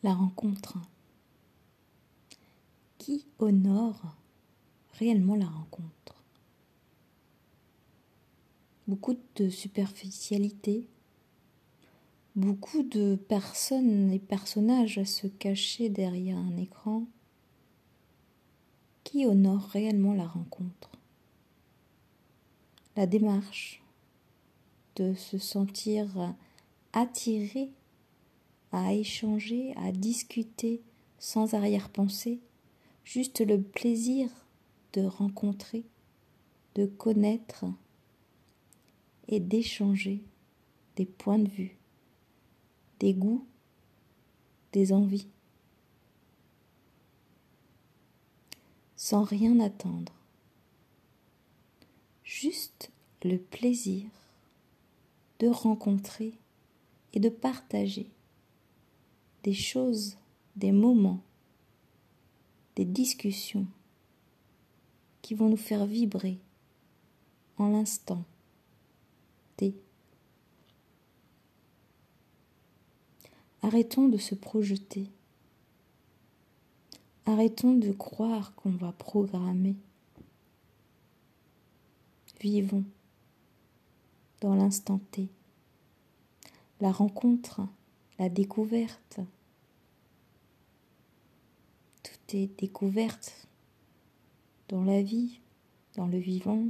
La 0.03 0.13
rencontre. 0.13 0.77
Qui 2.97 3.27
honore 3.39 4.15
réellement 4.93 5.35
la 5.35 5.47
rencontre? 5.47 6.23
Beaucoup 8.87 9.17
de 9.35 9.49
superficialité, 9.49 10.87
beaucoup 12.35 12.83
de 12.83 13.15
personnes 13.15 14.11
et 14.11 14.19
personnages 14.19 14.97
à 14.97 15.05
se 15.05 15.27
cacher 15.27 15.89
derrière 15.89 16.37
un 16.37 16.57
écran 16.57 17.05
qui 19.03 19.25
honore 19.25 19.61
réellement 19.69 20.13
la 20.13 20.27
rencontre. 20.27 20.91
La 22.97 23.07
démarche 23.07 23.81
de 24.97 25.13
se 25.13 25.37
sentir 25.37 26.33
attiré 26.93 27.69
à 28.71 28.93
échanger, 28.93 29.73
à 29.77 29.91
discuter 29.91 30.81
sans 31.19 31.53
arrière-pensée, 31.53 32.39
juste 33.05 33.39
le 33.39 33.61
plaisir 33.61 34.29
de 34.93 35.01
rencontrer, 35.01 35.85
de 36.75 36.85
connaître 36.85 37.65
et 39.27 39.39
d'échanger 39.39 40.23
des 40.97 41.05
points 41.05 41.39
de 41.39 41.49
vue 41.49 41.77
des 42.99 43.13
goûts, 43.13 43.45
des 44.71 44.93
envies, 44.93 45.27
sans 48.95 49.23
rien 49.23 49.60
attendre, 49.60 50.13
juste 52.23 52.91
le 53.23 53.38
plaisir 53.38 54.10
de 55.39 55.47
rencontrer 55.47 56.34
et 57.13 57.19
de 57.19 57.29
partager 57.29 58.10
des 59.43 59.53
choses, 59.53 60.17
des 60.55 60.71
moments, 60.71 61.21
des 62.75 62.86
discussions 62.86 63.67
qui 65.21 65.34
vont 65.36 65.49
nous 65.49 65.58
faire 65.58 65.86
vibrer 65.86 66.39
en 67.58 67.69
l'instant. 67.69 68.23
Arrêtons 73.65 74.10
de 74.10 74.19
se 74.19 74.36
projeter. 74.36 75.10
Arrêtons 77.25 77.73
de 77.73 77.91
croire 77.91 78.54
qu'on 78.54 78.69
va 78.69 78.91
programmer. 78.91 79.75
Vivons 82.39 82.84
dans 84.39 84.54
l'instant 84.54 84.99
T. 85.10 85.30
La 86.80 86.91
rencontre, 86.91 87.62
la 88.19 88.30
découverte. 88.30 89.19
Tout 92.04 92.36
est 92.38 92.60
découverte 92.60 93.47
dans 94.67 94.84
la 94.84 95.01
vie, 95.01 95.39
dans 95.95 96.06
le 96.06 96.19
vivant, 96.19 96.67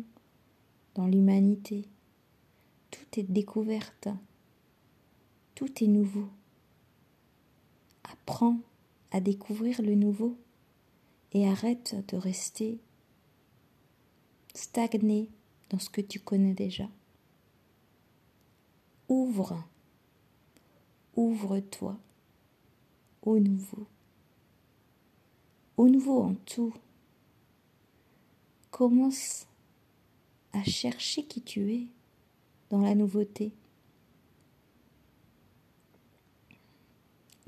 dans 0.94 1.08
l'humanité. 1.08 1.90
Tout 2.90 3.20
est 3.20 3.30
découverte. 3.30 4.08
Tout 5.56 5.84
est 5.84 5.88
nouveau. 5.88 6.30
Apprends 8.28 8.58
à 9.12 9.22
découvrir 9.22 9.84
le 9.84 9.94
nouveau 9.94 10.36
et 11.32 11.48
arrête 11.48 11.96
de 12.08 12.18
rester 12.18 12.80
stagné 14.56 15.30
dans 15.70 15.78
ce 15.78 15.92
que 15.92 16.02
tu 16.02 16.20
connais 16.20 16.56
déjà. 16.56 16.90
Ouvre, 19.10 19.64
ouvre-toi 21.16 22.00
au 23.22 23.38
nouveau, 23.38 23.86
au 25.78 25.88
nouveau 25.88 26.24
en 26.24 26.34
tout. 26.34 26.74
Commence 28.72 29.46
à 30.52 30.64
chercher 30.64 31.26
qui 31.26 31.44
tu 31.44 31.72
es 31.72 31.88
dans 32.72 32.82
la 32.82 32.96
nouveauté. 32.96 33.54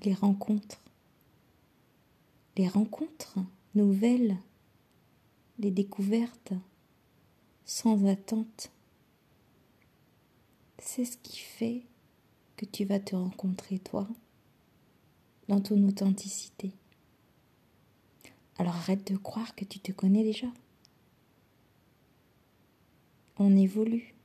Les 0.03 0.13
rencontres. 0.13 0.81
Les 2.55 2.67
rencontres 2.67 3.39
nouvelles, 3.75 4.37
les 5.59 5.71
découvertes, 5.71 6.53
sans 7.65 8.05
attente. 8.07 8.71
C'est 10.79 11.05
ce 11.05 11.17
qui 11.17 11.37
fait 11.37 11.83
que 12.55 12.65
tu 12.65 12.85
vas 12.85 12.99
te 12.99 13.15
rencontrer 13.15 13.79
toi 13.79 14.07
dans 15.47 15.61
ton 15.61 15.87
authenticité. 15.87 16.71
Alors 18.57 18.75
arrête 18.75 19.11
de 19.11 19.17
croire 19.17 19.55
que 19.55 19.65
tu 19.65 19.79
te 19.79 19.91
connais 19.91 20.23
déjà. 20.23 20.47
On 23.37 23.55
évolue 23.55 24.15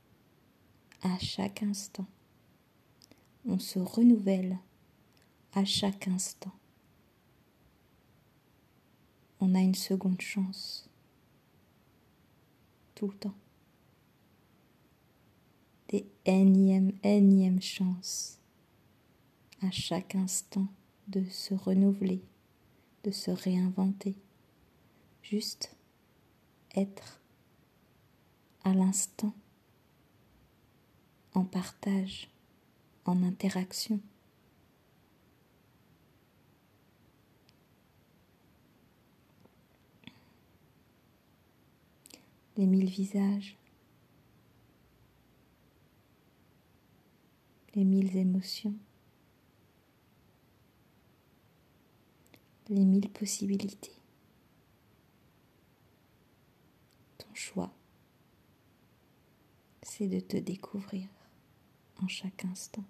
à 1.03 1.19
chaque 1.19 1.61
instant. 1.61 2.07
On 3.45 3.59
se 3.59 3.77
renouvelle 3.77 4.57
à 5.55 5.65
chaque 5.65 6.07
instant. 6.07 6.51
on 9.43 9.55
a 9.55 9.59
une 9.59 9.75
seconde 9.75 10.21
chance. 10.21 10.89
Tout 12.95 13.07
le 13.07 13.13
temps. 13.13 13.35
Des 15.89 16.05
énièmes, 16.23 16.93
énièmes 17.03 17.61
chances 17.61 18.39
à 19.61 19.69
chaque 19.69 20.15
instant 20.15 20.67
de 21.09 21.25
se 21.25 21.53
renouveler, 21.53 22.21
de 23.03 23.11
se 23.11 23.31
réinventer. 23.31 24.15
Juste 25.21 25.75
être 26.73 27.19
à 28.63 28.73
l'instant, 28.73 29.33
en 31.33 31.43
partage, 31.43 32.29
en 33.03 33.23
interaction. 33.23 33.99
Les 42.57 42.67
mille 42.67 42.89
visages, 42.89 43.57
les 47.75 47.83
mille 47.83 48.15
émotions, 48.15 48.75
les 52.69 52.85
mille 52.85 53.09
possibilités. 53.09 53.95
Ton 57.17 57.33
choix 57.33 57.73
c'est 59.95 60.07
de 60.07 60.19
te 60.19 60.37
découvrir 60.37 61.07
en 62.01 62.07
chaque 62.07 62.45
instant. 62.45 62.83